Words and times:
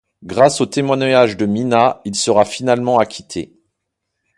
Grâce 0.23 0.61
au 0.61 0.65
témoignage 0.65 1.37
de 1.37 1.45
Minna, 1.45 2.01
il 2.05 2.15
sera 2.15 2.43
finalement 2.43 2.97
acquitté. 2.97 3.53